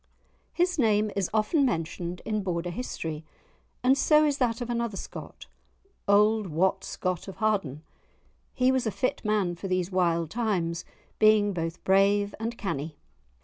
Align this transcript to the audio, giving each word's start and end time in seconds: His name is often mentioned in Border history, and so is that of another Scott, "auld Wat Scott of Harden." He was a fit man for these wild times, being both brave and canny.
His 0.51 0.79
name 0.79 1.11
is 1.15 1.29
often 1.31 1.63
mentioned 1.63 2.23
in 2.25 2.41
Border 2.41 2.71
history, 2.71 3.23
and 3.83 3.95
so 3.95 4.25
is 4.25 4.39
that 4.39 4.59
of 4.59 4.67
another 4.67 4.97
Scott, 4.97 5.45
"auld 6.07 6.47
Wat 6.47 6.83
Scott 6.83 7.27
of 7.27 7.35
Harden." 7.35 7.83
He 8.55 8.71
was 8.71 8.87
a 8.87 8.89
fit 8.89 9.23
man 9.23 9.53
for 9.53 9.67
these 9.67 9.91
wild 9.91 10.31
times, 10.31 10.85
being 11.19 11.53
both 11.53 11.83
brave 11.83 12.33
and 12.39 12.57
canny. 12.57 12.97